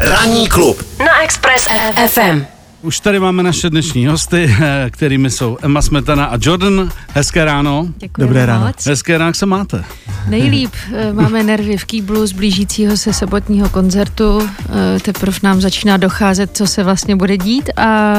[0.00, 1.68] Ranní klub na Express
[2.06, 2.44] FM.
[2.82, 6.90] Už tady máme naše dnešní hosty, eh, kterými jsou Emma Smetana a Jordan.
[7.12, 7.86] Hezké ráno.
[7.98, 8.66] Děkuji Dobré ráno.
[8.66, 8.86] moc.
[8.86, 9.84] Hezké ráno, jak se máte?
[10.28, 14.50] Nejlíp eh, máme nervy v Kýblu z blížícího se sobotního koncertu.
[14.96, 18.14] Eh, Teprve nám začíná docházet, co se vlastně bude dít a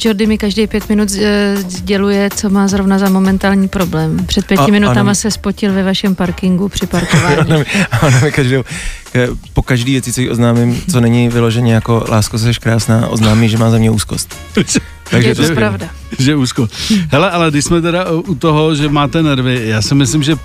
[0.00, 4.26] Jordy mi každý pět minut eh, sděluje, co má zrovna za momentální problém.
[4.26, 5.14] Před pěti A- minutama ano.
[5.14, 7.64] se spotil ve vašem parkingu při parkování.
[8.02, 8.64] Ona mi každou,
[9.52, 13.58] po každý věci, co jí oznámím, co není vyloženě jako lásko, jsi krásná, oznámí, že
[13.58, 14.36] má za mě úzkost.
[15.10, 15.86] Takže je to to- pravda.
[16.18, 16.68] že úzko.
[17.10, 20.36] Hele, ale když jsme teda u u toho, že máte nervy, já si myslím, že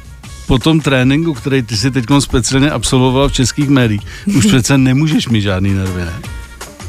[0.47, 4.01] po tom tréninku, který ty si teď speciálně absolvoval v českých médiích,
[4.37, 6.13] už přece nemůžeš mít žádný nervy, ne?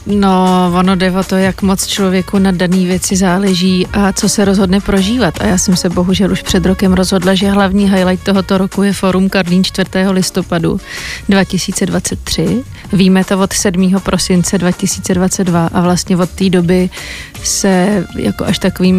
[0.07, 4.45] No, ono jde o to, jak moc člověku na dané věci záleží a co se
[4.45, 5.41] rozhodne prožívat.
[5.41, 8.93] A já jsem se bohužel už před rokem rozhodla, že hlavní highlight tohoto roku je
[8.93, 9.91] Forum Karlín 4.
[10.11, 10.81] listopadu
[11.29, 12.65] 2023.
[12.93, 14.01] Víme to od 7.
[14.01, 16.91] prosince 2022 a vlastně od té doby
[17.43, 18.99] se jako až takovým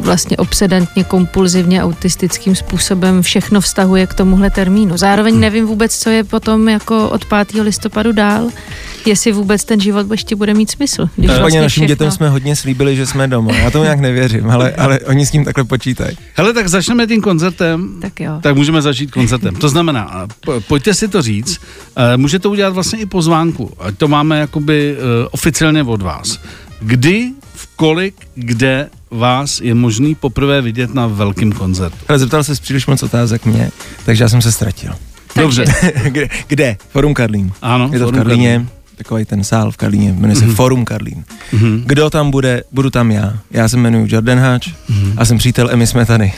[0.00, 4.96] vlastně obsedantně, kompulzivně, autistickým způsobem všechno vztahuje k tomuhle termínu.
[4.96, 7.62] Zároveň nevím vůbec, co je potom jako od 5.
[7.62, 8.48] listopadu dál,
[9.06, 11.08] jestli vůbec ten život ještě bude mít smysl.
[11.16, 13.54] Když vlastně našim všechno- dětem jsme hodně slíbili, že jsme doma.
[13.56, 16.16] Já tomu nějak nevěřím, ale, ale oni s tím takhle počítají.
[16.34, 17.88] Hele, tak začneme tím koncertem.
[18.00, 18.32] Tak jo.
[18.42, 19.54] Tak můžeme začít koncertem.
[19.54, 21.60] To znamená, po- pojďte si to říct,
[21.96, 26.38] eh, můžete udělat vlastně i pozvánku, ať to máme jakoby eh, oficiálně od vás.
[26.80, 31.98] Kdy, v kolik, kde vás je možný poprvé vidět na velkém koncertu?
[32.08, 33.70] Ale zeptal se příliš moc otázek mě,
[34.04, 34.92] takže já jsem se ztratil.
[35.36, 35.64] Dobře,
[36.04, 36.28] kde?
[36.46, 36.76] kde?
[36.90, 37.52] Forum Karlín.
[37.62, 37.90] ano.
[37.92, 38.66] Je to v Forum Karlíně,
[38.98, 41.24] takový ten sál v Karlíně, jmenuje se Forum Karlín.
[41.52, 41.82] Mhm.
[41.86, 43.38] Kdo tam bude, budu tam já.
[43.50, 44.68] Já se jmenuji Jordan Háč
[45.16, 46.32] a jsem přítel Emmy Smetany.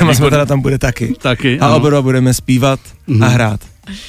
[0.00, 1.14] Emma Smetana tam bude taky.
[1.22, 1.76] Taky, A ano.
[1.76, 2.80] oba budeme zpívat
[3.20, 3.60] a hrát.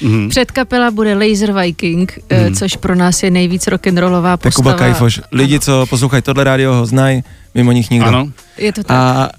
[0.02, 0.28] Mhm.
[0.28, 2.54] Předkapela bude Laser Viking, mm.
[2.54, 4.78] což pro nás je nejvíc rock'n'rollová To je Kuba postava.
[4.92, 5.20] Kajfoš.
[5.32, 8.06] Lidi, co poslouchají tohle rádio, ho znají, mimo nich nikdo.
[8.06, 8.28] Ano.
[8.58, 8.96] Je to tak.
[8.96, 9.30] A,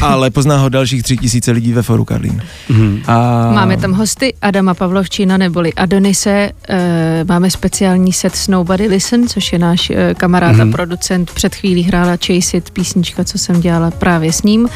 [0.00, 2.42] ale pozná ho dalších tři tisíce lidí ve Foru Karlín.
[2.68, 3.02] Mhm.
[3.06, 6.30] A Máme tam hosty Adama Pavlovčína neboli Adonise,
[6.68, 10.68] e, máme speciální set s Nobody Listen, což je náš e, kamarád Mhm.
[10.68, 11.30] a producent.
[11.30, 14.68] Před chvílí hrála Chase It, písnička, co jsem dělala právě s ním.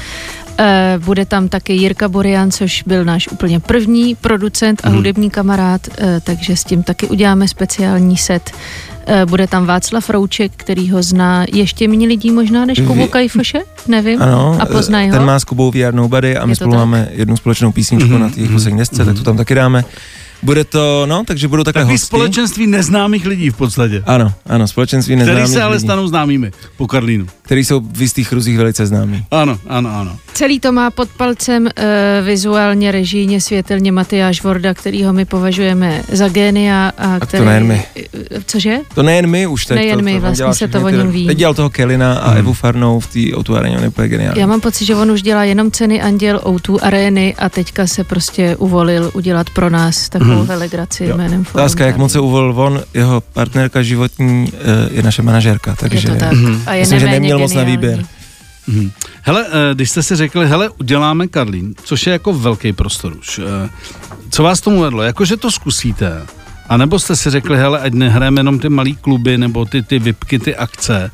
[0.59, 4.97] E, bude tam taky Jirka Borian, což byl náš úplně první producent a Mhm.
[4.97, 8.51] hudební kamarád, e, takže s tím taky uděláme speciální set.
[9.07, 13.59] E, bude tam Václav Rouček, který ho zná ještě méně lidí možná než Kubu Kajfoše,
[13.89, 14.23] nevím.
[14.23, 15.27] Ano, a poznají ten ho.
[15.27, 16.79] má s Kubou VR Nobody a my spolu tak?
[16.79, 19.85] máme jednu společnou písničku Mhm, na té mhm, poslední desce, tak to tam taky dáme.
[20.43, 22.07] Bude to, no, takže budou takhle Takový hosti.
[22.07, 24.03] společenství neznámých lidí v podstatě.
[24.07, 27.27] Ano, ano, společenství Který neznámých se ale lidí, stanou známými po Karlínu.
[27.43, 29.25] který jsou v jistých kruzích velice známí.
[29.31, 30.17] Ano, ano, ano.
[30.35, 36.29] Celý to má pod palcem e, vizuálně, režijně, světelně Matyáš Vorda, kterýho my považujeme za
[36.29, 36.93] génia.
[36.99, 37.85] A, to který, nejen my.
[37.97, 38.03] E,
[38.47, 38.77] Cože?
[38.95, 39.77] To nejen my už teď.
[39.77, 41.27] Nejen to, my, to, on vlastně se to o něm ví.
[41.27, 42.39] Teď dělal toho Kelina a Mhm.
[42.39, 44.41] Evu Farnou v té O2 areně, on je úplně geniální.
[44.41, 48.05] Já mám pocit, že on už dělá jenom ceny Anděl O2 arény a teďka se
[48.05, 50.47] prostě uvolil udělat pro nás takovou Mhm.
[50.49, 51.17] velegraci Jo.
[51.17, 55.71] jménem Forum Otázka, jak moc se uvolil on, jeho partnerka životní eh, je naše manažerka,
[55.71, 56.33] Je takže to tak.
[56.33, 56.63] Mhm.
[56.67, 58.05] A je Myslím, že neměl moc na výběr.
[58.67, 58.91] Mhm.
[59.23, 63.39] Hele, eh, když jste si řekli, hele, uděláme Karlín, což je jako velký prostor už.
[63.65, 63.69] eh,
[64.31, 65.03] Co vás tomu vedlo?
[65.03, 66.23] Jako, že to zkusíte?
[66.69, 69.99] A nebo jste si řekli, hele, ať nehrajeme jenom ty malý kluby nebo ty, ty
[69.99, 71.11] vypky, ty akce.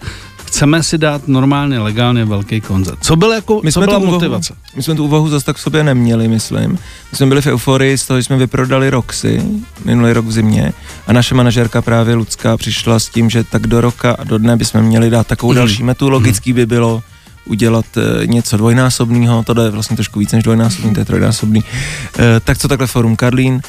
[0.52, 2.98] Chceme si dát normálně, legálně velký koncert.
[3.00, 4.54] Co, byl jako, My co jsme byla tu úvahu- motivace?
[4.76, 6.70] My jsme tu úvahu zase tak v sobě neměli, myslím.
[7.12, 9.42] My jsme byli v euforii, z toho jsme vyprodali Roxy
[9.84, 10.72] minulý rok v zimě
[11.06, 14.56] a naše manažerka právě Lucka přišla s tím, že tak do roka a do dne
[14.56, 15.56] bychom měli dát takovou Mhm.
[15.58, 16.08] další metu.
[16.08, 17.02] Logický by bylo
[17.46, 21.64] udělat e, něco dvojnásobného, to je vlastně trošku víc než dvojnásobný, to je trojnásobný.
[22.18, 23.60] E, tak co takhle Forum Karlín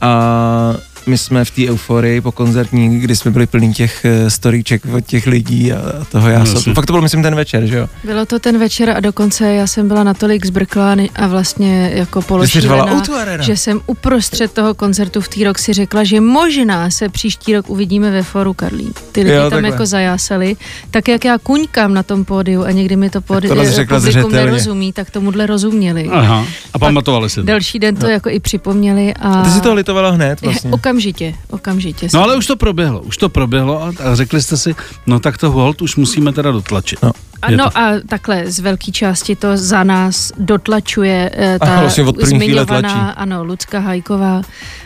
[0.00, 0.74] a
[1.06, 5.00] my jsme v té euforii po koncertní, kdy jsme byli plní těch eh, storíček od
[5.06, 5.78] těch lidí a
[6.12, 6.74] toho já No, jsem.
[6.74, 7.88] Fakt to byl, myslím, ten večer, že jo?
[8.04, 12.48] Bylo to ten večer a dokonce já jsem byla natolik zbrklá a vlastně jako Že
[12.48, 16.04] jsi řvala, pološílená, "O2 Arena." že jsem uprostřed toho koncertu v té rok si řekla,
[16.04, 18.92] že možná se příští rok uvidíme ve Foru Karlín.
[19.12, 19.68] Ty lidi Jo, tam takhle.
[19.70, 20.56] jako zajásali,
[20.90, 23.98] tak jak já kuňkám na tom pódiu a někdy mi to pódiu tohle jsi řekla
[23.98, 24.46] publikum zřetelně.
[24.46, 26.08] nerozumí, tak tomuhle rozuměli.
[26.12, 26.46] Aha.
[26.72, 27.42] A pamatovali si to.
[27.42, 29.28] Další den to jako i připomněli a...
[29.28, 30.70] A ty si to litovala hned vlastně.
[30.94, 32.08] Okamžitě, okamžitě.
[32.14, 34.74] No ale už to proběhlo, už to proběhlo a, a řekli jste si,
[35.06, 37.02] no tak to hold už musíme teda dotlačit.
[37.02, 37.10] No.
[37.42, 41.80] A Je no to- a takhle z velké části to za nás dotlačuje eh, ta
[41.80, 44.42] vlastně od zmiňovaná, ano, Lucka Hajková,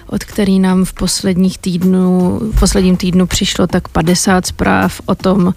[0.07, 5.55] od který nám v posledních týdnu, v posledním týdnu přišlo tak 50 zpráv o tom,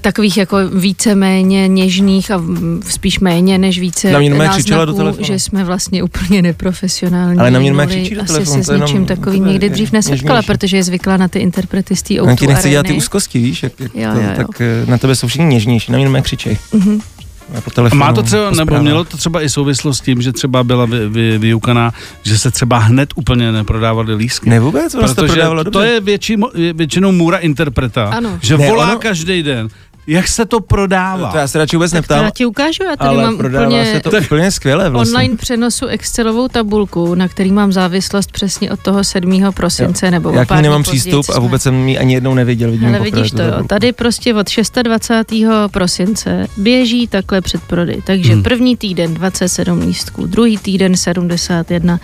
[0.00, 2.42] takových jako víceméně něžných a
[2.88, 5.24] spíš méně než více Na mě křičela do náznaků, telefonu.
[5.26, 7.38] že jsme vlastně úplně neprofesionální.
[7.38, 9.70] Ale na mě normálně křičí do Asi telefonu, se to je s jenom- takovým nikdy
[9.70, 10.46] dřív nesetkala, něžnější.
[10.46, 13.38] protože je zvyklá na ty interprety z té On ti O2 nechce dělat ty úzkosti,
[13.38, 14.32] víš, jak, jak Jo, to, jo, jo.
[14.36, 16.58] tak eh, na tebe jsou všichni něžnější, na mě normálně křičej.
[16.72, 17.00] Mhm.
[17.58, 20.22] A Po A telefonu, má to třeba, nebo mělo to třeba i souvislost s tím,
[20.22, 24.50] že třeba byla vy, vy, vyukaná, že se třeba hned úplně neprodávaly lístky.
[24.50, 25.88] Ne vůbec, ono se to Protože prodávalo to dobře.
[25.88, 26.36] je větší,
[26.74, 28.38] většinou můra interpreta, Ano.
[28.42, 29.68] že Ne, volá ono- každý den.
[30.06, 31.30] Jak se to prodává?
[31.32, 33.36] To já se radši vůbec Tak to neptám, já ti ukážu, já tady ale mám
[33.36, 35.14] prodává úplně se to úplně skvěle vlastně.
[35.14, 39.52] online přenosu Excelovou tabulku, na který mám závislost přesně od toho 7.
[39.52, 41.98] prosince nebo o Já k ní nemám později, přístup co a jsme- vůbec jsem ji
[41.98, 42.70] ani jednou neviděl.
[42.70, 43.64] Vidím Ale vidíš to, jo.
[43.66, 44.46] Tady prostě od
[44.82, 45.68] 26.
[45.68, 48.02] prosince běží takhle předprodej.
[48.06, 48.42] Takže Hmm.
[48.42, 52.00] první týden 27 lístků, druhý týden 71.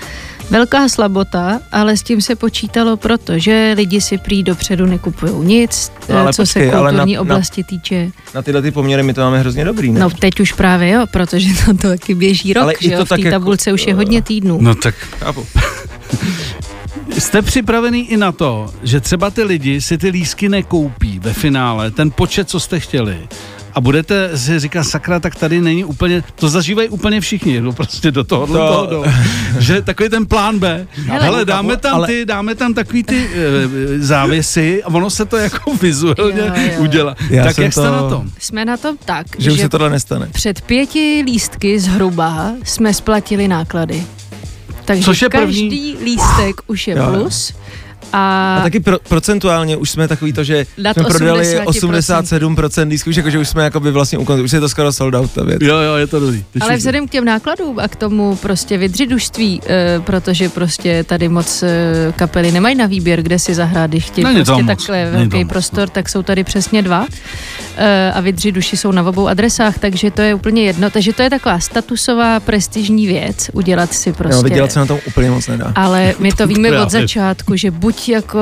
[0.51, 6.17] Velká slabota, ale s tím se počítalo, protože lidi si prý dopředu nekupují nic, No,
[6.19, 8.11] ale eh, co počkej, se ale na- kulturní na- oblasti týče.
[8.35, 10.01] Na tyhle ty poměry my to máme hrozně dobrý, ne?
[10.01, 12.97] No teď už právě jo, protože to, to taky běží rok, Ale i že to
[12.97, 14.59] jo, v té jako- tabulce už je hodně týdnů.
[14.61, 15.47] No tak Chápu.
[17.19, 21.91] jste připravený i na to, že třeba ty lidi si ty lísky nekoupí ve finále,
[21.91, 23.29] ten počet, co jste chtěli,
[23.75, 28.11] a budete si říkat, sakra, tak tady není úplně, to zažívají úplně všichni, no prostě
[28.11, 29.05] do toho, do To- toho, do,
[29.59, 33.31] že takový ten plán B, Hele, hele, dáme tam ale- ty, dáme tam takový ty
[33.35, 36.81] e, závěsy a ono se to jako vizuálně Jo, jo.
[36.83, 37.17] udělá.
[37.31, 38.31] Já tak jak jste to- na tom?
[38.39, 40.29] Jsme na tom tak, Že už se tohle nestane.
[40.33, 44.03] Před pěti lístky zhruba jsme splatili náklady.
[44.85, 47.07] Takže Což je první- každý lístek už je jo.
[47.13, 47.53] plus.
[48.13, 52.49] A, A taky pro, procentuálně už jsme takový to, že jsme prodali 80%.
[52.49, 54.93] 87% lístků, už jako, že už jsme jakoby vlastně u konce, už je to skoro
[54.93, 55.59] sold out ta věc.
[55.63, 56.45] Jo, jo, je to dobrý.
[56.61, 61.63] Ale vzhledem k těm nákladům a k tomu prostě vydřidužství, e, protože prostě tady moc
[61.63, 61.69] e,
[62.17, 65.49] kapely nemají na výběr, kde si zahrát, když chtějí prostě moc, takhle velký toho moc,
[65.49, 67.07] prostor, tak jsou tady přesně dva
[67.77, 71.31] e, a vydřiduši jsou na obou adresách, takže to je úplně jedno, takže to je
[71.31, 74.37] taková statusová prestižní věc, udělat si prostě...
[74.37, 75.73] No, vydělat se na tom úplně moc nedá.
[75.75, 78.39] Ale my to víme od začátku, že buď jako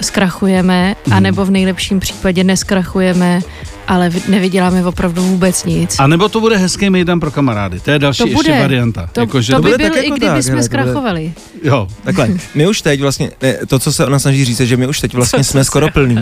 [0.00, 3.40] zkrachujeme, anebo v nejlepším případě neskrachujeme,
[3.88, 5.96] ale vy- nevyděláme opravdu vůbec nic.
[5.98, 7.80] A nebo to bude hezký mejdan pro kamarády.
[7.80, 8.60] To je další To ještě bude.
[8.60, 9.08] varianta.
[9.12, 10.82] to, Jakože- to by bude byl tak i jako kdyby tak, jsme hele, to bude-
[10.82, 11.32] zkrachovali.
[11.62, 11.88] Jo.
[12.04, 14.86] Takhle, my už teď vlastně, ne, to, co se ona snaží říct, je, že my
[14.86, 16.16] už teď vlastně jsme skoro plní.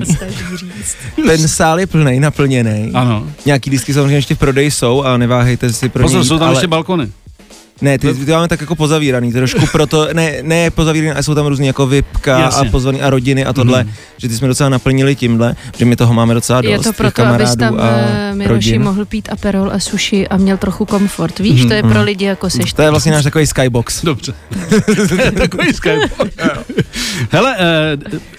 [1.27, 2.91] Ten sál je plný, naplněný.
[2.95, 3.27] Ano.
[3.47, 6.39] Nějaký disky samozřejmě ještě v prodeji jsou a neváhejte si pro ně Pozor, jít, jsou
[6.39, 6.57] tam ale...
[6.57, 7.09] ještě balkony.
[7.81, 11.47] Ne, ty, ty máme tak jako pozavíraný, trošku proto, ne, ne pozavíraný, ale jsou tam
[11.47, 12.69] různý jako vypka Jasně.
[12.69, 13.93] a pozvaný a rodiny a tohle, Mhm.
[14.19, 17.27] že ty jsme docela naplnili tímhle, že my toho máme docela dost, Je to proto,
[17.27, 18.83] abys tam a eh, Miroši rodin.
[18.83, 21.39] mohl pít aperol a sushi a měl trochu komfort.
[21.39, 22.73] Víš, Mhm, to je pro lidi jako seš.
[22.73, 24.05] To je vlastně náš takový skybox.
[24.05, 24.33] Dobře.
[25.39, 26.09] takový Skype.
[27.31, 27.97] Hele, eh,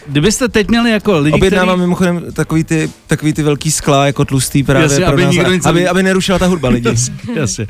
[0.08, 1.82] kdybyste teď měli jako lidi, Objednávám který...
[1.82, 5.88] mimochodem takový ty, takový ty velký skla, jako tlustý právě Jasně, pro aby nás, aby,
[5.88, 6.90] aby nerušila ta hudba lidi.
[6.90, 7.68] Jasně, jasně.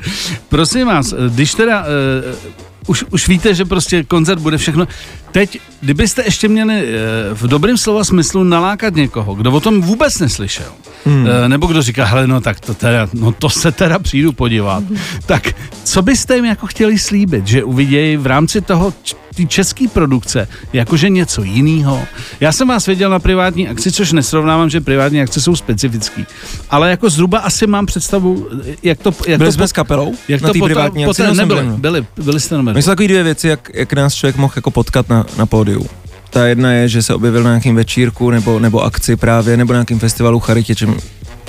[0.48, 1.86] Prosím vás, když teda uh,
[2.86, 4.88] už, už víte, že prostě koncert bude všechno.
[5.32, 6.88] Teď, kdybyste ještě měli uh,
[7.34, 10.72] v dobrém slova smyslu nalákat někoho, kdo o tom vůbec neslyšel,
[11.06, 11.22] hmm.
[11.22, 14.84] uh, nebo kdo říká, hele, no tak to teda, no to se teda přijdu podívat,
[15.26, 15.42] tak
[15.84, 18.94] co byste jim jako chtěli slíbit, že uvidějí v rámci toho
[19.38, 22.02] té české produkce jakože něco jiného.
[22.40, 26.26] Já jsem vás viděl na privátní akci, což nesrovnávám, že privátní akce jsou specifický,
[26.70, 28.48] ale jako zhruba asi mám představu,
[28.82, 31.22] jak to, jak Byli to jsme s kapelou jak na to privátní akci?
[31.22, 31.76] poté nebyli, byl?
[31.76, 35.08] byli, byli jste na jsou takové dvě věci, jak, jak nás člověk mohl jako potkat
[35.08, 35.86] na, na pódiu.
[36.30, 39.76] Ta jedna je, že se objevil na nějakém večírku nebo, nebo akci právě, nebo na
[39.76, 40.96] nějakém festivalu Charitě, čem,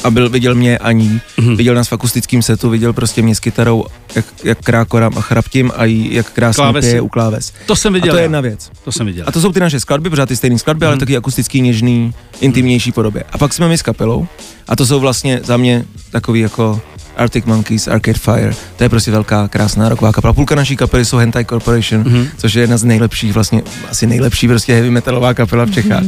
[0.03, 1.57] a byl, viděl mě a ní, Mhm.
[1.57, 5.71] viděl nás v akustickém setu, viděl prostě mě s kytarou, jak, jak krákorám a chraptím
[5.75, 6.87] a jí, jak krásně Klávesy.
[6.87, 7.53] pěje u kláves.
[7.65, 8.11] To jsem A viděl.
[8.13, 8.69] to je jedna věc.
[8.83, 9.25] To jsem viděl.
[9.27, 10.99] A to jsou ty naše skladby, pořád ty stejné skladby, ale Mhm.
[10.99, 13.23] taky akustický, něžný, intimnější podobě.
[13.31, 14.27] A pak jsme my s kapelou
[14.67, 16.81] a to jsou vlastně za mě takový jako
[17.19, 20.33] Arctic Monkeys, Arcade Fire, to je prostě velká, krásná roková kapela.
[20.33, 22.27] Půlka naší kapely jsou Hentai Corporation, Mhm.
[22.37, 23.61] což je jedna z nejlepších, vlastně
[23.91, 26.03] asi nejlepší prostě heavy metalová kapela v Čechách.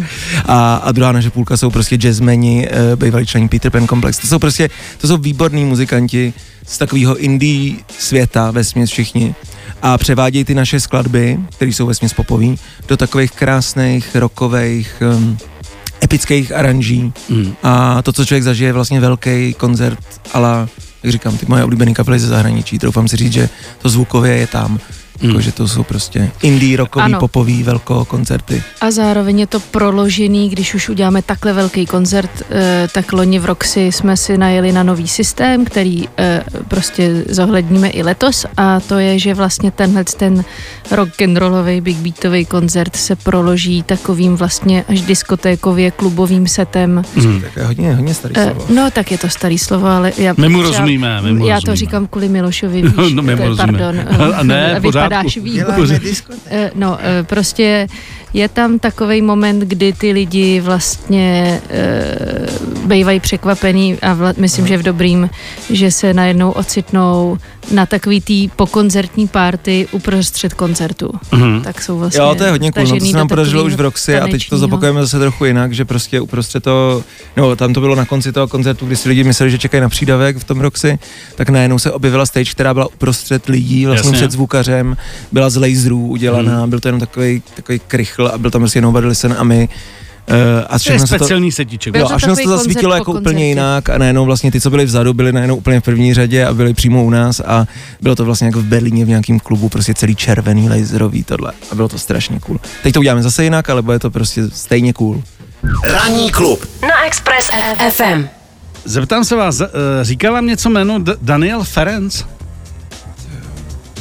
[0.46, 4.18] A, a druhá naše půlka jsou prostě jazzmeni, uh, bývalí člení Peter Pan Complex.
[4.18, 6.34] To jsou prostě, to jsou výborní muzikanti
[6.68, 9.36] z takového indie světa, ve všichni
[9.82, 15.38] a převádějí ty naše skladby, které jsou vesměs popový, do takových krásných, rockových, um,
[16.04, 17.54] epických aranží Mhm.
[17.64, 20.00] a to, co člověk zažije, je vlastně velký koncert,
[20.34, 20.68] ale
[21.04, 23.50] jak říkám, ty moje oblíbené kapely ze zahraničí, troufám si říct, že
[23.82, 24.80] to zvukově je tam.
[25.22, 27.20] Jako, že to jsou prostě indie, rockový, Ano.
[27.20, 28.64] popový, velko koncerty.
[28.82, 33.46] A zároveň je to proložený, když už uděláme takhle velký koncert, eh, tak loni v
[33.46, 38.98] Roxy jsme si najeli na nový systém, který eh, prostě zohledníme i letos a to
[39.00, 40.44] je, že vlastně tenhle ten
[40.92, 47.02] rock and rollový big beatový koncert se proloží takovým vlastně až diskotékově klubovým setem.
[47.16, 47.42] Mhm.
[47.42, 48.66] Tak je hodně, hodně starý Eh, slovo.
[48.76, 51.56] No tak je to starý slovo, ale já My mu třeba- rozumíme, my mu Já
[51.56, 51.76] to rozumíme.
[51.76, 53.80] říkám kvůli Milošovi, víš, No, my mu eh, rozumíme.
[53.80, 54.80] pardon, A ne, eh,
[55.40, 55.52] výborně.
[55.52, 56.00] Děláme
[56.50, 57.88] Eh, No, eh, prostě
[58.34, 62.06] je tam takový moment, kdy ty lidi vlastně e,
[62.86, 65.30] bývají překvapený a vla, myslím, že v dobrým,
[65.70, 67.38] že se najednou ocitnou
[67.72, 71.12] na takový tý pokoncertní party uprostřed koncertu.
[71.32, 71.62] Mhm.
[71.62, 73.80] Tak jsou vlastně Jo, to je hodně cool, no, to se nám podařilo už v
[73.82, 74.58] Roxy a teď to tanečního.
[74.60, 77.04] zopakujeme zase trochu jinak, že prostě uprostřed toho,
[77.38, 79.90] no tam to bylo na konci toho koncertu, kdy si lidi mysleli, že čekají na
[79.90, 81.00] přídavek v tom Roxy,
[81.36, 84.18] tak najednou se objevila stage, která byla uprostřed lidí, vlastně Jasně.
[84.18, 84.98] před zvukařem,
[85.32, 86.70] byla z laserů udělaná, Hmm.
[86.70, 89.70] byl to jenom takový, takový krychl a byl tam prostě listen a my
[90.30, 90.36] Uh,
[90.66, 91.96] a To je všechno se to, speciální setíček.
[91.96, 93.44] Jo, to a všechno se to zasvítilo jako úplně koncertě.
[93.46, 96.54] jinak a najednou vlastně ty, co byli vzadu, byli najednou úplně v první řadě a
[96.54, 97.66] byli přímo u nás a
[98.02, 101.76] bylo to vlastně jako v Berlíně v nějakém klubu, prostě celý červený, laserový tohle a
[101.76, 102.60] bylo to strašně cool.
[102.84, 105.24] Teď to uděláme zase jinak, ale bude to prostě stejně cool.
[105.84, 107.50] Ranní klub na Express
[107.90, 108.28] FM.
[108.86, 112.24] Zeptám se vás, eh, vám něco jméno D- Daniel Ferenc?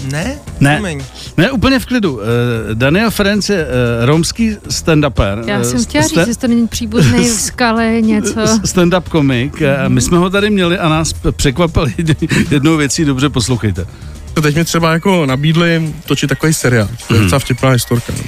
[0.05, 0.39] Ne?
[0.61, 0.75] Ne.
[0.77, 1.03] Promiň.
[1.37, 2.21] Ne, úplně v klidu.
[2.23, 5.43] Eh, Daniel Ferenc je eh, romský stand-upper.
[5.47, 8.41] Já eh, jsem chtěla sta- říct, jestli to není příbuzný v skale něco.
[8.65, 9.63] stand-up komik.
[9.63, 11.87] Eh, My jsme ho tady měli a nás překvapil
[12.51, 13.87] jednou- věcí, dobře poslouchejte.
[14.35, 18.13] To teď mi třeba jako nabídli točit takový seriál, to je docela vtipná historka.
[18.19, 18.25] no.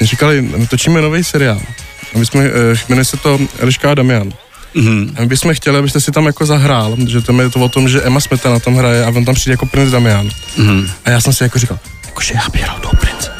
[0.00, 1.60] Říkali, točíme nový seriál.
[2.14, 2.50] A my jsme,
[2.88, 4.32] jmenuje se to Eliška a Damian.
[4.74, 5.14] Mhm.
[5.16, 7.88] A my bychom chtěli, abyste si tam jako zahrál, že tam je to o tom,
[7.88, 10.28] že Emma Smetana tam hraje a on tam přijde jako princ Damian.
[10.56, 10.90] Mhm.
[11.04, 13.30] A já jsem si jako říkal, jakože já bych hrál toho prince.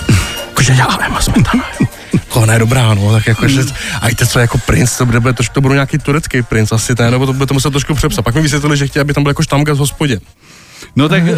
[0.49, 1.87] Jakože já Emma Smetana, jo.
[2.13, 3.61] Jako ona je dobrá, no, tak jako, že,
[4.01, 6.95] a víte co, jako princ, to bude, bude trošku, to budou nějaký turecký princ asi,
[6.95, 8.25] ten, nebo to bude to muset trošku přepsat.
[8.25, 10.21] Pak mi vysvětlili, že chtěli, aby tam byl jako štamgast v hospodě.
[10.97, 11.35] No tak eh,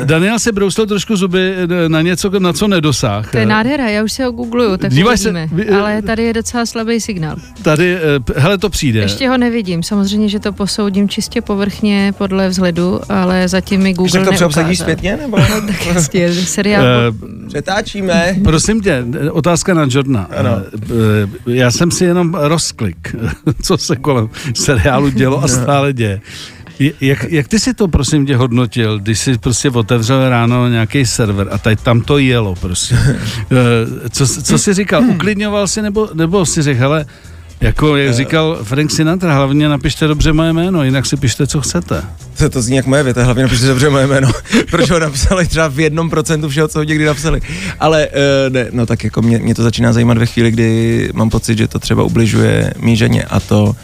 [0.00, 3.30] eh, Daniel se brousil trošku zuby eh, na něco, na co nedosáh.
[3.30, 6.32] To je nádhera, já už se ho googluju, tak Díváš se- vy- Ale tady je
[6.32, 7.36] docela slabý signál.
[7.62, 8.00] Tady, eh,
[8.40, 9.00] hele, to přijde.
[9.00, 14.04] Ještě ho nevidím, samozřejmě, že to posoudím čistě povrchně podle vzhledu, ale zatím mi Google
[14.04, 15.38] Když tak to přeobsadíš zpětně, nebo?
[15.38, 16.84] No, tak jasně, seriál.
[16.84, 18.36] Eh, Přetáčíme.
[18.44, 20.28] Prosím tě, otázka na Jordana.
[20.36, 20.50] Ano.
[21.46, 23.16] Já jsem si jenom rozklik,
[23.62, 26.20] co se kolem seriálu dělo a stále děje.
[27.00, 31.48] Jak, jak ty si to, prosím tě, hodnotil, když jsi prostě otevřel ráno nějaký server
[31.50, 32.98] a tady tam to jelo, prostě.
[33.52, 37.06] Eh, Co, co jsi říkal, uklidňoval jsi nebo, nebo si řekl, hele,
[37.62, 42.02] jako jak říkal Frank Sinatra, hlavně napište dobře moje jméno, jinak si pište, co chcete.
[42.38, 44.30] To, to zní jak moje věta, hlavně napište dobře moje jméno.
[44.70, 47.40] Proč ho napsali třeba v jednom procentu všeho, co ho někdy napsali.
[47.80, 51.30] Ale uh, ne, no tak jako mě, mě, to začíná zajímat ve chvíli, kdy mám
[51.30, 53.76] pocit, že to třeba ubližuje mý ženě a to,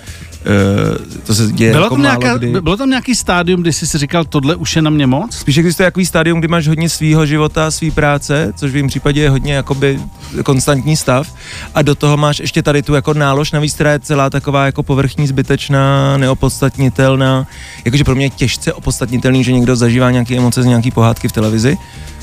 [1.26, 2.60] to se děje Bylo jako tam, nějaká, kdy.
[2.60, 5.34] bylo tam nějaký stádium, kdy jsi si říkal, tohle už je na mě moc?
[5.36, 9.20] Spíš existuje takový stádium, kdy máš hodně svýho života, svý práce, což v jejím případě
[9.20, 10.00] je hodně jakoby
[10.44, 11.34] konstantní stav
[11.74, 14.82] a do toho máš ještě tady tu jako nálož, navíc která je celá taková jako
[14.82, 17.46] povrchní, zbytečná, neopodstatnitelná.
[17.84, 21.32] Jakože pro mě je těžce opodstatnitelný, že někdo zažívá nějaké emoce z nějaký pohádky v
[21.32, 21.78] televizi.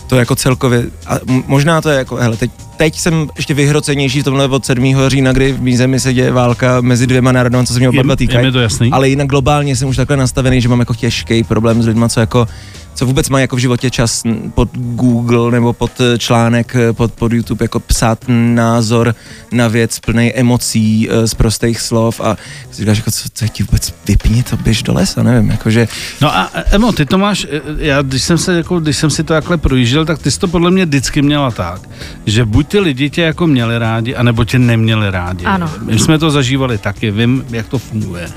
[0.08, 1.16] To jako celkově, a
[1.48, 4.96] možná to je jako, hele, teď, teď jsem ještě vyhrocenější v tomhle od 7.
[5.08, 8.16] října, kdy v mý zemi se děje válka mezi dvěma národama, co se mě oba
[8.16, 8.52] týkají.
[8.60, 8.92] jasný?
[8.92, 12.20] Ale jinak globálně jsem už takhle nastavený, že mám jako těžký problém s lidma, co
[12.20, 12.48] jako
[12.96, 14.24] co vůbec mají jako v životě čas
[14.54, 19.16] pod Google nebo pod eh, článek, eh, pod, pod YouTube jako psát názor
[19.52, 22.38] na věc plný emocí eh, z prostých slov a
[22.72, 25.88] si říkáš, jako, co, co ti vůbec vypni to, běž do lesa, nevím, jakože
[26.22, 27.48] No a Emo, ty to máš,
[27.78, 30.48] já když jsem, se, jako, když jsem si to takhle projížděl, tak ty jsi to
[30.48, 31.82] podle mě vždycky měla tak,
[32.25, 35.46] že buď ty lidi tě jako měli rádi, anebo tě neměli rádi.
[35.46, 35.72] Ano.
[35.82, 38.28] My jsme to zažívali taky, vím, jak to funguje.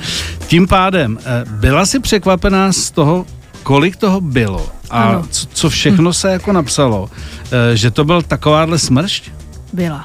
[0.47, 3.27] Tím pádem, byla jsi překvapená z toho,
[3.69, 5.25] kolik toho bylo a Ano.
[5.31, 7.11] co, co všechno se jako napsalo,
[7.53, 9.31] eh, že to byl takováhle smršť?
[9.73, 10.05] Byla.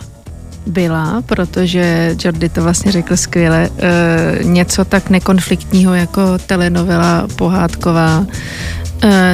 [0.68, 3.70] Byla, protože Jordi to vlastně řekl skvěle.
[3.80, 8.26] E, něco tak nekonfliktního jako telenovela pohádková,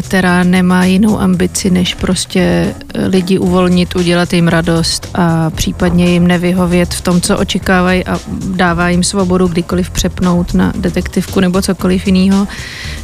[0.01, 6.27] která nemá jinou ambici, než prostě e, lidi uvolnit, udělat jim radost a případně jim
[6.27, 8.19] nevyhovět v tom, co očekávají a
[8.55, 12.47] dává jim svobodu kdykoliv přepnout na detektivku nebo cokoliv jiného.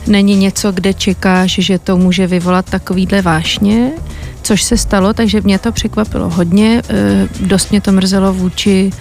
[0.08, 3.92] Není něco, kde čekáš, že to může vyvolat takovýhle vášně,
[4.42, 6.82] což se stalo, takže mě to překvapilo hodně.
[6.90, 8.92] Eh, Dost mě to mrzelo vůči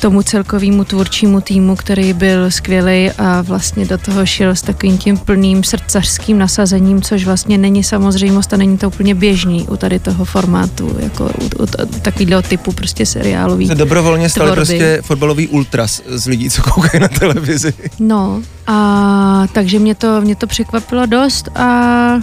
[0.00, 5.18] tomu celkovému tvůrčímu týmu, který byl skvělý a vlastně do toho šel s takovým tím
[5.18, 10.24] plným srdcařským nasazením, což vlastně není samozřejmost a není to úplně běžný u tady toho
[10.24, 11.66] formátu, jako u, u
[12.02, 13.66] takového typu prostě seriálový.
[13.66, 14.60] Se dobrovolně stali tvorby.
[14.60, 17.72] prostě fotbalový ultras z lidí, co koukají na televizi.
[17.98, 22.20] No a takže mě to, mě to překvapilo dost a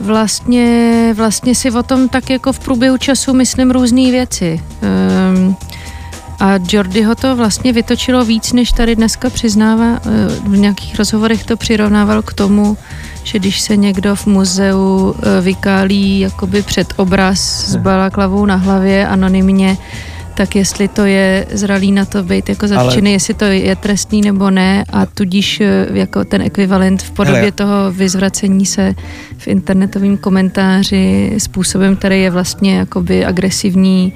[0.00, 4.60] vlastně, vlastně si o tom tak jako v průběhu času myslím různé věci.
[5.34, 5.56] Um,
[6.42, 10.00] a Jordyho to vlastně vytočilo víc, než tady dneska přiznává.
[10.06, 12.76] Eh, v nějakých rozhovorech to přirovnával k tomu,
[13.24, 19.06] že když se někdo v muzeu eh, vykálí jakoby před obraz s balaklavou na hlavě
[19.06, 19.76] anonymně,
[20.34, 23.14] tak jestli to je zralý na to být jako zatčený, Ale...
[23.14, 27.52] jestli to je trestný nebo ne a tudíž eh, jako ten ekvivalent v podobě Hele.
[27.52, 28.94] toho vyzvracení se
[29.38, 34.12] v internetovém komentáři způsobem, který je vlastně jakoby agresivní,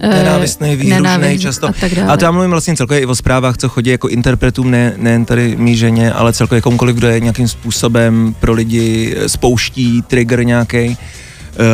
[0.00, 1.68] nenávistný, výhrušný často.
[1.68, 2.12] A, tak dále.
[2.12, 5.24] a to já mluvím vlastně celkově i o zprávách, co chodí jako interpretům, ne, nejen
[5.24, 10.98] tady mý ženě, ale celkově komukoliv, kdo je nějakým způsobem pro lidi spouští trigger nějaký,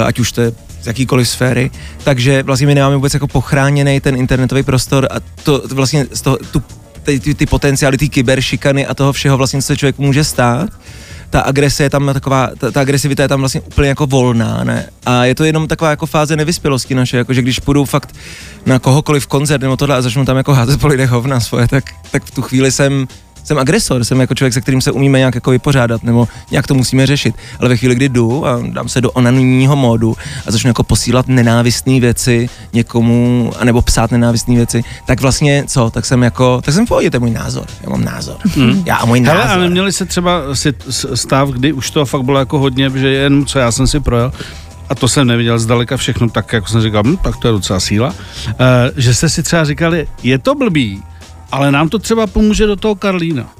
[0.04, 0.52] ať už to je
[0.82, 1.70] z jakýkoliv sféry,
[2.04, 6.36] takže vlastně my nemáme vůbec jako pochráněný ten internetový prostor a to vlastně z toho,
[6.50, 6.62] tu,
[7.02, 10.70] ty, ty, ty potenciály, ty kyberšikany a toho všeho vlastně, co se člověk může stát,
[11.34, 14.86] ta agrese je tam taková, ta, ta agresivita je tam vlastně úplně jako volná, ne?
[15.06, 18.16] A je to jenom taková jako fáze nevyspělosti naše, jako že když půjdu fakt
[18.66, 21.84] na kohokoliv koncert nebo tohle a začnu tam jako házet po lidech hovna svoje, tak,
[22.10, 23.06] tak v tu chvíli jsem
[23.44, 26.74] jsem agresor, jsem jako člověk, se kterým se umíme nějak jako vypořádat, nebo nějak to
[26.74, 27.34] musíme řešit.
[27.60, 31.28] Ale ve chvíli, kdy jdu a dám se do onanního módu a začnu jako posílat
[31.28, 36.86] nenávistné věci někomu, anebo psát nenávistné věci, tak vlastně co, tak jsem jako, tak jsem
[36.86, 38.36] v pohodě, to je můj názor, já mám názor.
[38.44, 38.82] Hmm.
[38.86, 39.42] Já a můj názor.
[39.42, 40.74] Hele, a neměli se třeba si
[41.14, 44.32] stav, kdy už to fakt bylo jako hodně, že jen co já jsem si projel,
[44.88, 47.80] a to jsem neviděl zdaleka všechno tak, jako jsem říkal, hm, tak to je docela
[47.80, 48.54] síla, uh,
[48.96, 51.02] že jste si třeba říkali, je to blbý,
[51.52, 53.50] ale nám to třeba pomůže do toho Karlína.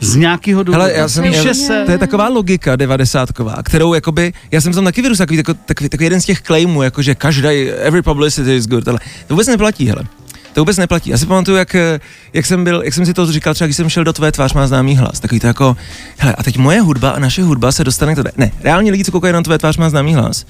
[0.00, 0.82] Z nějakého důvodu.
[0.82, 1.82] Hele, já jsem, já, se.
[1.86, 5.88] To je taková logika devadesátková, kterou jakoby, já jsem tam taky vyrůstal takový, takový, takový,
[5.88, 9.48] takový jeden z těch claimů, jako že každý, every publicity is good, ale to vůbec
[9.48, 10.04] neplatí, hele.
[10.54, 11.10] To vůbec neplatí.
[11.10, 11.76] Já si pamatuju, jak,
[12.32, 14.52] jak, jsem byl, jak jsem si to říkal, třeba když jsem šel do tvé tvář
[14.52, 15.20] má známý hlas.
[15.20, 15.76] Takový to jako,
[16.18, 18.30] hele, a teď moje hudba a naše hudba se dostane k tebe.
[18.36, 20.46] Ne, reálně lidi, co koukají na tvé tvář má známý hlas,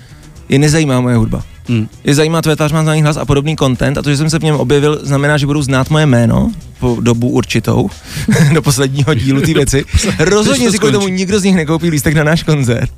[0.49, 1.43] je nezajímá moje hudba.
[1.69, 1.89] Hmm.
[2.05, 4.39] Je zajímá tvé tvář má známý hlas a podobný content a to, že jsem se
[4.39, 7.91] v něm objevil, znamená, že budou znát moje jméno po dobu určitou,
[8.55, 9.85] do posledního dílu ty věci.
[10.19, 12.91] Rozhodně si kvůli tomu nikdo z nich nekoupí lístek na náš koncert.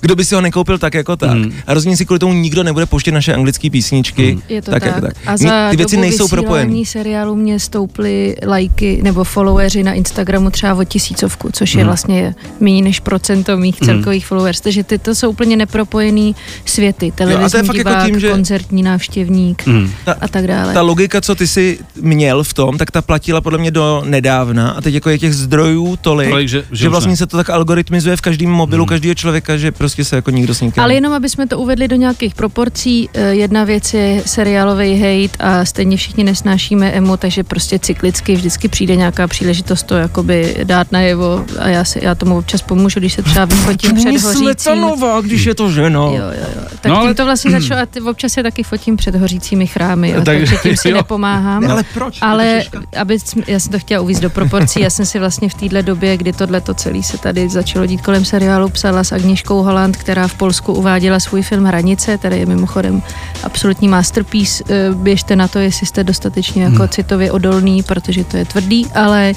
[0.00, 1.30] Kdo by si ho nekoupil tak jako tak.
[1.30, 1.52] Hmm.
[1.66, 4.30] A rozhodně si kvůli tomu nikdo nebude pouštět naše anglické písničky.
[4.30, 4.42] Hmm.
[4.48, 4.94] Je to tak, tak.
[4.94, 5.14] Jako tak.
[5.26, 6.84] A za ty věci nejsou propojené.
[6.84, 11.86] seriálu mě stouply lajky nebo followeri na Instagramu třeba o tisícovku, což je hmm.
[11.86, 13.86] vlastně méně než procento mých hmm.
[13.86, 14.60] celkových followers.
[14.60, 17.12] Takže ty to jsou úplně nepropojený světy.
[17.14, 18.30] Televizní jo, divák, jako tím, že...
[18.30, 19.90] koncertní návštěvník hmm.
[20.20, 20.74] a tak dále.
[20.74, 24.70] Ta logika, co ty si měl v tom, tak ta platila podle mě do nedávna
[24.70, 27.50] a teď jako je těch zdrojů tolik, tolik že, že, že vlastně se to tak
[27.50, 28.88] algoritmizuje v každém mobilu hmm.
[28.88, 30.82] každého člověka, že prostě se jako nikdo s nikým...
[30.82, 35.44] Ale jenom, aby jsme to uvedli do nějakých proporcí, eh, jedna věc je seriálový hate
[35.44, 40.92] a stejně všichni nesnášíme emo, takže prostě cyklicky vždycky přijde nějaká příležitost to jakoby dát
[40.92, 44.80] najevo a já, si, já tomu občas pomůžu, když se třeba vyfotím před hořícím.
[44.80, 46.00] nová, když je to žena.
[46.00, 46.62] Jo, jo, jo.
[46.80, 47.14] Tak no, tím ale...
[47.14, 50.56] to vlastně začalo a ty, občas se taky fotím před hořícími chrámy, jo, tak, takže
[50.62, 50.96] tím si jo.
[50.96, 51.62] nepomáhám.
[51.62, 52.18] Ne, ale proč?
[52.20, 52.62] Ale
[52.96, 53.13] aby,
[53.46, 56.32] já jsem to chtěla uvíct do proporcí, já jsem si vlastně v téhle době, kdy
[56.32, 60.34] tohle to celé se tady začalo dít kolem seriálu, psala s Agněškou Holland, která v
[60.34, 63.02] Polsku uváděla svůj film Hranice, tady je mimochodem
[63.42, 64.64] absolutní masterpiece.
[64.68, 66.88] Eh, běžte na to, jestli jste dostatečně jako hmm.
[66.88, 69.34] citově odolný, protože to je tvrdý, ale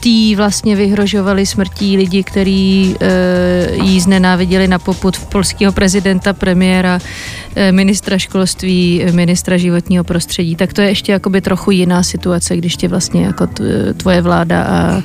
[0.00, 6.98] tý vlastně vyhrožovali smrtí lidi, kteří e, jí znenáviděli na poput v polského prezidenta, premiéra,
[7.56, 10.56] e, ministra školství, ministra životního prostředí.
[10.56, 13.48] Tak to je ještě jakoby trochu jiná situace, když tě vlastně jako
[13.96, 15.02] tvoje vláda a, a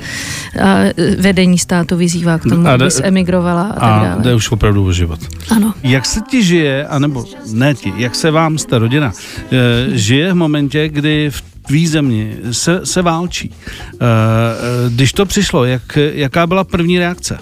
[1.18, 4.14] vedení státu vyzývá k tomu, abys emigrovala a tak dále.
[4.14, 5.20] A jde už opravdu o život.
[5.50, 5.74] Ano.
[5.84, 9.12] Jak se ti žije, anebo ne ti, jak se vám, ta rodina,
[9.52, 13.52] e, žije v momentě, kdy v tvý zemi se, se válčí.
[13.52, 17.38] Eh, eh, když to přišlo, jak, jaká byla první reakce?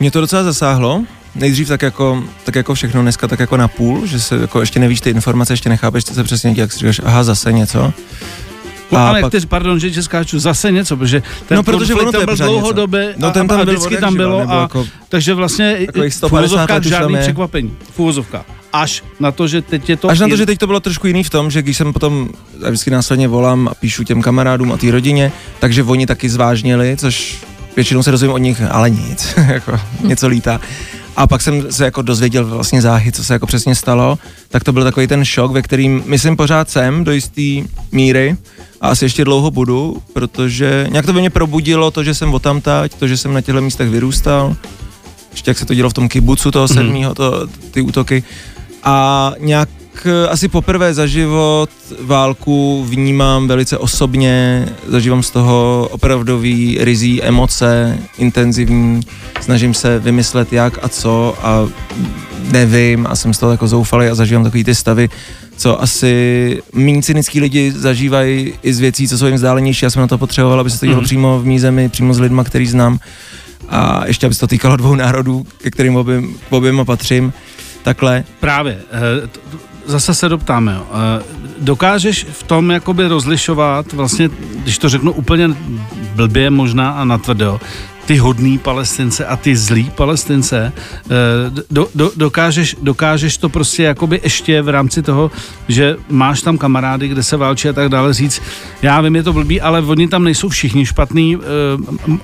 [0.00, 1.04] Mě to docela zasáhlo.
[1.34, 4.80] Nejdřív tak jako, tak jako všechno dneska, tak jako na půl, že se jako ještě
[4.80, 7.92] nevíš ty informace, ještě nechápeš, co se přesně jak si říkáš, aha, zase něco.
[8.96, 9.30] A ale pak...
[9.30, 13.30] kteří, pardon, že skáču, zase něco, protože ten no, protože ono tam byl dlouhodobě no,
[13.30, 15.86] ten tam a, a vždycky tam bylo, a, jako, takže vlastně
[16.28, 17.76] v úvozovkách žádný překvapení.
[17.90, 20.10] V úvozovkách až na to, že teď je to...
[20.10, 22.28] Až na to, že teď to bylo trošku jiný v tom, že když jsem potom,
[22.62, 26.96] já vždycky následně volám a píšu těm kamarádům a té rodině, takže oni taky zvážnili,
[26.96, 27.44] což
[27.76, 30.60] většinou se dozvím od nich, ale nic, jako něco lítá.
[31.16, 34.72] A pak jsem se jako dozvěděl vlastně záhy, co se jako přesně stalo, tak to
[34.72, 38.36] byl takový ten šok, ve kterým, myslím, pořád jsem do jisté míry,
[38.80, 42.94] A asi ještě dlouho budu, protože nějak to ve mně probudilo to, že jsem otamtať,
[42.94, 44.56] to, že jsem na těchto místech vyrůstal,
[45.30, 48.22] ještě jak se to dělo v tom kibucu toho sedmého, to, ty útoky.
[48.84, 49.68] A nějak
[50.04, 57.98] eh, asi poprvé za život válku vnímám velice osobně, zažívám z toho opravdový rizí emoce,
[58.18, 59.00] intenzivní,
[59.40, 61.68] snažím se vymyslet jak a co a
[62.52, 65.08] nevím a jsem z toho jako zoufalý a zažívám takový ty stavy,
[65.58, 69.84] co asi méně cynický lidi zažívají i z věcí, co jsou jim vzdálenější.
[69.84, 71.04] Já jsem na to potřeboval, aby se to dělo Mhm.
[71.04, 72.98] přímo v mý zemi, přímo s lidma, který znám.
[73.68, 77.32] A ještě, aby se to týkalo dvou národů, ke kterým oběm, k oběma patřím.
[77.82, 78.24] Takhle.
[78.40, 79.28] Právě, eh,
[79.86, 80.86] zase se doptáme, jo.
[80.92, 81.22] Eh,
[81.60, 84.28] dokážeš v tom jakoby rozlišovat, vlastně,
[84.62, 85.48] když to řeknu úplně
[86.14, 87.60] blbě možná a natvrdo,
[88.08, 91.10] ty hodný palestince a ty zlý palestince, eh,
[91.70, 95.30] do, do, dokážeš, dokážeš to prostě jakoby ještě v rámci toho,
[95.68, 98.42] že máš tam kamarády, kde se válčí a tak dále říct,
[98.82, 101.40] já vím, je to blbý, ale oni tam nejsou všichni špatný, eh,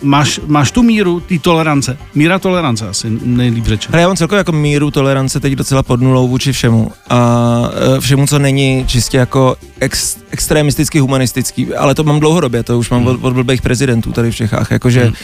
[0.03, 3.95] máš, máš tu míru té tolerance, míra tolerance asi nejlíp řečeno.
[3.95, 6.93] Ale já mám celkově jako míru tolerance teď docela pod nulou vůči všemu.
[7.11, 12.79] A e, všemu, co není čistě jako ex, extremisticky humanistický, ale to mám dlouhodobě, to
[12.79, 15.15] už mám od, od blbých prezidentů tady v Čechách, jakože Hmm.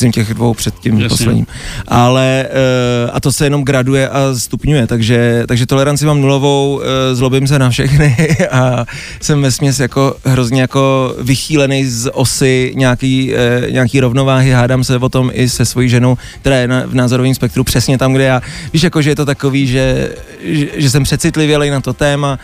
[0.00, 1.08] Myslím těch dvou před tím Jasně.
[1.08, 1.46] posledním.
[1.88, 7.14] Ale e, a to se jenom graduje a stupňuje, takže, takže toleranci mám nulovou, e,
[7.14, 8.84] zlobím se na všechny a
[9.20, 14.96] jsem ve směs jako hrozně jako vychýlený z osy nějaký, e, nějaký rovnováhy, hádám se
[14.96, 18.24] o tom i se svojí ženou, která je na, v názorovém spektru přesně tam, kde
[18.24, 18.40] já,
[18.72, 22.38] víš, jako, že je to takový, že, že, že jsem přecitlivělej na to téma,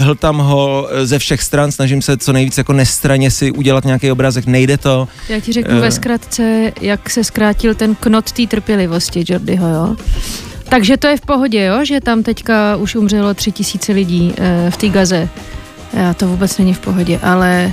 [0.00, 4.12] hltám ho e, ze všech stran, snažím se co nejvíc jako nestraně si udělat nějaký
[4.12, 5.08] obrázek, nejde to.
[5.28, 5.80] Já ti řeknu Eh.
[5.80, 9.96] ve zkratce, jak se zkrátil ten knot té trpělivosti Jordyho, jo?
[10.68, 11.84] Takže to je v pohodě, jo?
[11.84, 15.28] Že tam teďka už umřelo tři tisíce lidí e, v té Gaze.
[15.92, 17.72] Já to vůbec není v pohodě, ale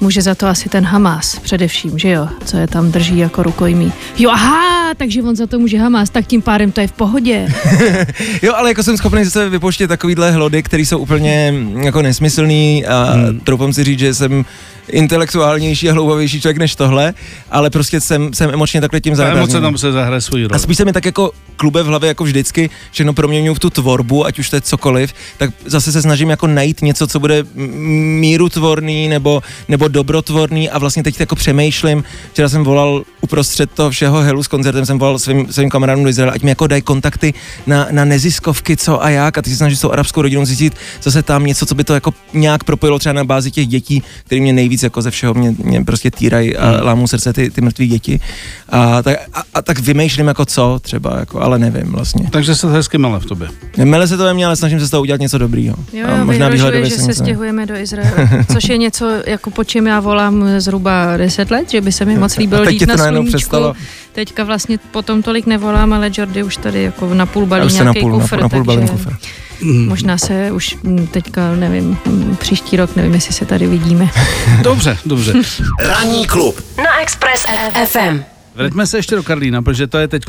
[0.00, 2.28] může za to asi ten Hamas především, že jo?
[2.44, 3.92] Co je tam drží jako rukojmí.
[4.18, 7.48] Jo, aha, takže on za to může Hamas, tak tím pádem to je v pohodě.
[8.42, 12.86] Jo, ale jako jsem schopný zase vypouštět takovýhle hlody, které jsou úplně mm, jako nesmyslný
[12.86, 13.40] a hmm.
[13.40, 14.44] troufám si říct, že jsem
[14.88, 17.14] intelektuálnější a hloubavější člověk než tohle,
[17.50, 19.62] ale prostě jsem, jsem emočně takhle tím Ta emoce zanedbázněný.
[19.62, 20.60] tam se zahraje svoji A roli.
[20.60, 24.26] spíš se mi tak jako klube v hlavě jako vždycky všechno proměňuju v tu tvorbu,
[24.26, 27.46] ať už to je cokoliv, tak zase se snažím jako najít něco, co bude m-
[28.20, 32.04] mírutvorný nebo, nebo dobrotvorný a vlastně teď jako přemýšlím.
[32.32, 36.10] Včera jsem volal uprostřed toho všeho helu s koncertem, jsem volal svým, svým kamarádům do
[36.10, 37.34] Izraele, ať mi jako dají kontakty
[37.66, 40.74] na, na neziskovky, co a jak a ty se snažíš s tou arabskou rodinou zjistit
[41.02, 44.40] zase tam něco, co by to jako nějak propojilo třeba na bázi těch dětí, který
[44.40, 46.80] mě nejvíc jako ze všeho mě, mě prostě týrají a Hmm.
[46.86, 48.20] lámou srdce ty, ty mrtvé děti.
[48.68, 52.28] A tak, a, a, tak vymýšlím jako co třeba, jako, ale nevím vlastně.
[52.30, 53.48] Takže se to hezky mele v tobě.
[53.84, 55.76] Mele se to ve mně, ale snažím se z toho udělat něco dobrýho.
[55.92, 59.10] Jo, a jo, možná vyhrožuje, výhledově že se ne- stěhujeme do Izraele, což je něco,
[59.26, 62.64] jako po čem já volám zhruba 10 let, že by se mi moc líbilo A
[62.64, 63.36] teď žít na najednou sluníčku.
[63.38, 63.74] přestalo.
[64.18, 67.78] Teďka vlastně potom tolik nevolám, ale Jordy už tady jako na půl balí už se
[67.78, 69.16] na nějaký půl, kufr, na, na půl balím takže kufr.
[69.62, 74.10] možná se už mm, teďka, nevím, mm, příští rok, nevím, jestli se tady vidíme.
[74.62, 75.32] Dobře, dobře.
[75.80, 77.46] Ranní klub na Express
[77.86, 78.22] FM.
[78.54, 80.24] Vraťme se ještě do Karlína, protože to je teď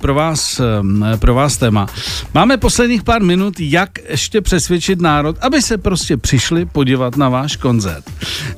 [0.00, 1.86] pro vás, eh, pro vás téma.
[2.34, 7.56] Máme posledních pár minut, jak ještě přesvědčit národ, aby se prostě přišli podívat na váš
[7.56, 8.04] koncert.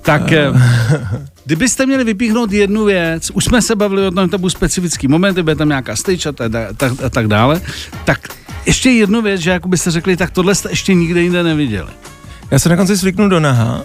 [0.02, 0.52] Tak eh,
[1.44, 5.08] kdybyste měli vypíchnout jednu věc, už jsme se bavili o tom, že to byl specifický
[5.08, 6.52] moment, bude tam nějaká stage a tak,
[7.10, 7.60] tak, dále,
[8.04, 8.28] tak
[8.66, 11.90] ještě jednu věc, že jako byste řekli, tak tohle jste ještě nikde jinde neviděli.
[12.54, 13.82] Já se na konci svliknu do naha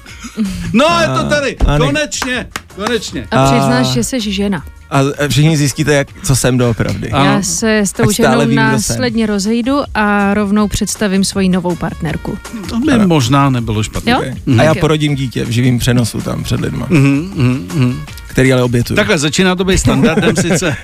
[0.74, 3.28] No, je to tady, a ne- konečně, konečně.
[3.32, 4.64] A A- přiznáš, že jsi žena.
[4.90, 7.12] a všichni zjistíte, jak, co jsem doopravdy.
[7.12, 7.26] Ano.
[7.26, 12.38] Já se s tou ženou vím, následně rozejdu a rovnou představím svoji novou partnerku.
[12.70, 14.12] To by možná nebylo špatné.
[14.12, 14.18] Jo?
[14.18, 14.34] Okay.
[14.46, 14.60] Mhm.
[14.60, 18.00] A já porodím dítě v živým přenosu tam před lidma, Mhm, mhm, mhm.
[18.28, 18.96] který ale obětuju.
[18.96, 20.76] Takhle začíná to být standardem sice,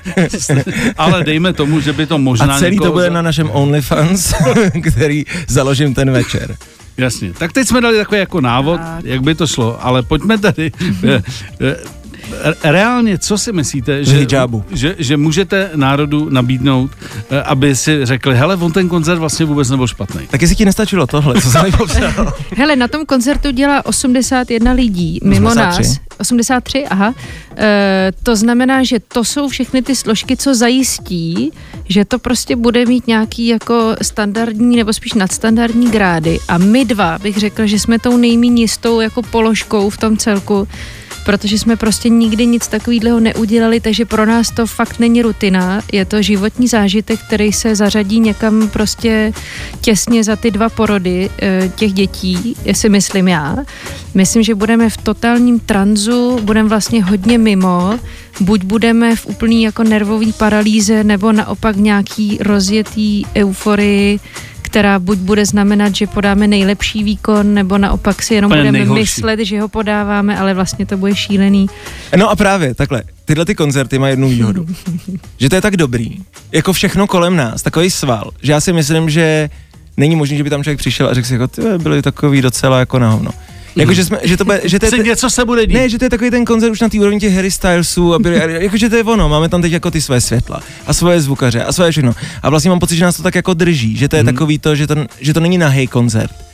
[0.97, 3.49] ale dejme tomu, že by to možná a celý to někoho bude za- na našem
[3.51, 4.33] OnlyFans,
[4.91, 6.55] který založím ten večer.
[6.97, 7.33] Jasně.
[7.33, 9.05] Tak teď jsme dali takový jako návod, Tak.
[9.05, 10.71] jak by to šlo, ale pojďme tady.
[12.63, 14.63] Reálně, co si myslíte, že, hijabu.
[14.71, 16.91] že, že můžete národu nabídnout,
[17.29, 20.21] eh, aby si řekli, hele, on ten koncert vlastně vůbec nebyl špatný.
[20.29, 22.33] Tak jestli ti nestačilo tohle, co jsem popsal.
[22.57, 25.83] Hele, na tom koncertu dělá 81 lidí mimo 83.
[25.83, 25.99] nás.
[26.17, 27.13] 83, aha.
[27.57, 31.51] E, to znamená, že to jsou všechny ty složky, co zajistí,
[31.89, 36.39] že to prostě bude mít nějaký jako standardní nebo spíš nadstandardní grády.
[36.47, 40.67] A my dva bych řekla, že jsme tou nejméně jistou jako položkou v tom celku.
[41.25, 46.05] Protože jsme prostě nikdy nic takového neudělali, takže pro nás to fakt není rutina, je
[46.05, 49.33] to životní zážitek, který se zařadí někam prostě
[49.81, 53.57] těsně za ty dva porody eh, těch dětí, si myslím já.
[54.13, 57.99] Myslím, že budeme v totálním tranzu, budeme vlastně hodně mimo,
[58.39, 64.19] buď budeme v úplný jako nervový paralýze, nebo naopak nějaký rozjetý euforii,
[64.75, 69.01] která buď bude znamenat, že podáme nejlepší výkon, nebo naopak si jenom Úplně budeme nejhorší.
[69.01, 71.67] myslet, že ho podáváme, ale vlastně to bude šílený.
[72.15, 74.65] No a právě takhle, tyhle ty koncerty mají jednu výhodu,
[75.37, 76.17] že to je tak dobrý,
[76.51, 79.49] jako všechno kolem nás, takový sval, že já si myslím, že
[79.97, 82.79] není možné, že by tam člověk přišel a řekl si, jako, ty byli takový docela
[82.79, 83.31] jako na hovno.
[83.75, 85.73] Jako, že, jsme, že, to bude, že to je, Se něco se bude dít.
[85.73, 88.19] ne, že to je takový ten koncert už na té úrovni těch Harry Stylesů, a
[88.19, 91.63] byli, jakože to je ono, máme tam teď jako ty své světla a svoje zvukaře
[91.63, 92.13] a svoje všechno.
[92.43, 94.33] A vlastně mám pocit, že nás to tak jako drží, že to je hmm.
[94.33, 96.44] takový to, že to, že to není nahej koncert.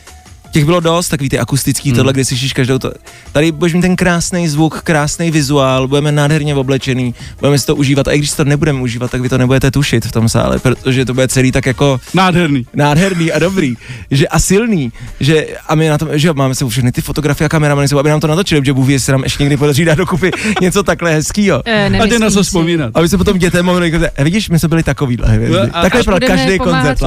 [0.52, 1.96] Těch bylo dost, takový ty akustický, hmm.
[1.98, 2.92] tohle, kde slyšíš každou to.
[3.32, 8.08] Tady budeš mít ten krásný zvuk, krásný vizuál, budeme nádherně oblečený, budeme si to užívat.
[8.08, 11.06] A i když to nebudeme užívat, tak vy to nebudete tušit v tom sále, protože
[11.06, 12.66] to bude celý tak jako Nádherný.
[12.74, 13.76] nádherný a dobrý,
[14.12, 17.46] že a silný, že a my na tom, že jo, máme se všechny ty fotografie
[17.46, 19.96] a kameramany, aby nám to natočili, že Bůh ví, jestli nám ještě někdy podaří dát
[19.96, 21.62] dokupy něco takhle hezkýho.
[21.66, 22.92] E, A ty na co vzpomínat.
[22.94, 25.58] Aby se potom dětem mohli říkat, "E, vidíš, my jsme byli takovýhle hvězdy.
[25.58, 27.00] No, a- Takhle pro každý koncert.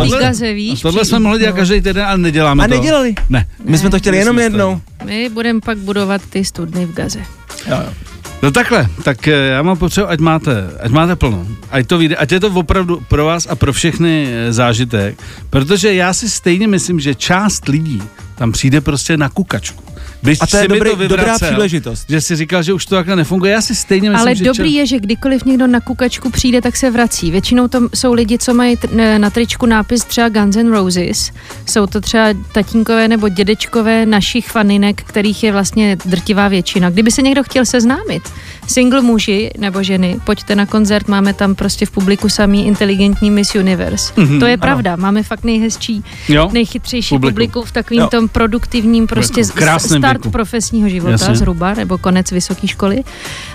[0.55, 0.81] víš?
[0.81, 1.57] Tohle jsme mohli dělat no.
[1.57, 2.75] každý týden, ale neděláme A to.
[2.75, 3.15] nedělali.
[3.35, 3.47] Ne.
[3.65, 4.81] My jsme to chtěli Ne, jenom jednou.
[5.05, 7.19] My budeme pak budovat ty studny v gaze.
[7.67, 7.93] Jo, jo.
[8.43, 11.47] No takhle, tak eh, já mám potřebu, ať máte, ať máte plno.
[11.71, 15.95] Ať to vyjde, ať je to opravdu pro vás a pro všechny eh, zážitek, protože
[15.95, 18.03] já si stejně myslím, že část lidí
[18.35, 19.85] tam přijde prostě na kukačku.
[20.25, 22.05] Když A to je dobrý, dobrá vyvracel, příležitost.
[22.09, 23.53] Že jsi říkal, že už to takhle nefunguje.
[23.53, 26.61] Já si stejně myslím, Ale že dobrý čas- je, že kdykoliv někdo na kukačku přijde,
[26.63, 27.31] tak se vrací.
[27.31, 31.31] Většinou to jsou lidi, co mají t- na tričku nápis třeba Guns N' Roses.
[31.67, 36.91] Jsou to třeba tatínkové nebo dědečkové našich faninek, kterých je vlastně drtivá většina.
[36.91, 38.23] Kdyby se někdo chtěl seznámit,
[38.67, 43.55] single muži nebo ženy, pojďte na koncert, máme tam prostě v publiku samý inteligentní Miss
[43.55, 44.13] Universe.
[44.17, 46.49] Mhm, to je pravda, máme fakt nejhezčí, Jo?
[46.53, 47.33] nejchytřejší Publikum.
[47.35, 48.09] publikum, v takovým Jo.
[48.09, 50.31] tom produktivním prostě krásném start věku.
[50.31, 51.37] profesního života Jasně.
[51.37, 53.05] zhruba, nebo konec vysoké školy.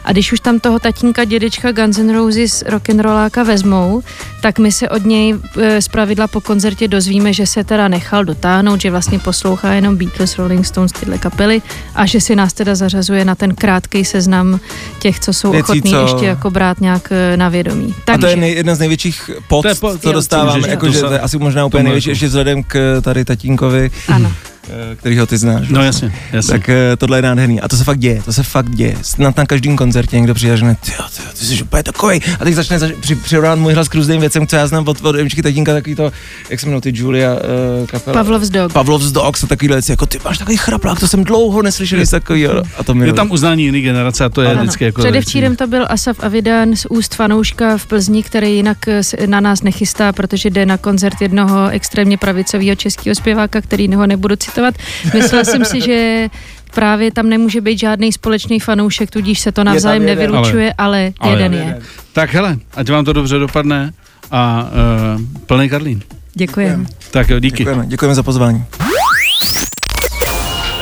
[0.06, 4.02] A když už tam toho tatínka, dědečka Guns N' Roses rock'n'rolláka vezmou,
[4.42, 8.26] tak my se od něj e, z pravidla po koncertě dozvíme, že se teda nechal
[8.26, 11.62] dotáhnout, že vlastně poslouchá jenom Beatles, Rolling Stones, tyhle kapely
[11.96, 14.60] a že si nás teda zařazuje na ten krátký seznam
[15.00, 17.96] těch, co jsou Věcí, ochotní co- ještě jako brát nějak e, na vědomí.
[17.98, 21.00] A Takže to je nej, jedna z největších pod, To je po- co dostáváme, jakože
[21.02, 24.32] to to je asi možná úplně největší, jako- ještě vzhledem k tady tatínkovi, ano.
[24.70, 25.70] Eh, kterýho ty znáš.
[25.70, 26.52] No jasně, jasně.
[26.52, 27.62] Tak eh, tohle je nádherný.
[27.62, 28.98] A to se fakt děje, to se fakt děje.
[29.02, 32.22] Snad na každém koncertě někdo přijde a řekne, ty, ty, ty jsi úplně takový.
[32.40, 35.06] A teď začne zaž, při, přirovnávat můj hlas k různým věcem, co já znám od,
[35.06, 36.12] od Emčky tatínka, takový to,
[36.50, 38.14] jak se jmenuje ty Julia uh, kapela.
[38.14, 38.74] Pavlov's Dog.
[38.74, 42.10] Pavlov's Dogs a takovýhle věci, jako ty máš takový chraplák, to jsem dlouho neslyšel nic
[42.10, 42.64] takového.
[42.78, 44.62] A to mi Je tam uznání jiný generace a to je Ano.
[44.62, 45.02] vždycky jako...
[45.02, 49.64] Předevčírem to byl Asaf Avidan z úst fanouška v Plzni, který jinak se na nás
[49.64, 54.59] nechystá, protože jde na koncert jednoho extrémně pravicového českého zpěváka, který ho nebudu citovat.
[55.14, 56.28] Myslela jsem si, že
[56.74, 60.20] právě tam nemůže být žádný společný fanoušek, tudíž se to navzájem jeden.
[60.20, 61.68] nevylučuje, ale, Ale jeden jeden.
[61.68, 61.82] je.
[62.14, 63.92] Tak hele, ať vám to dobře dopadne
[64.32, 64.70] a
[65.16, 66.02] uh, plný Karlín.
[66.34, 66.86] Děkujeme.
[67.12, 67.58] Tak jo, díky.
[67.58, 68.66] Děkujeme, děkujeme za pozvání.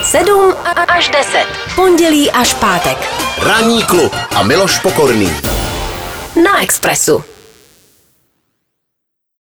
[0.04, 0.54] 7
[0.88, 1.46] až 10.
[1.76, 2.98] Pondělí až pátek.
[3.42, 5.30] Ranní klub a Miloš Pokorný.
[6.44, 7.24] Na Expressu.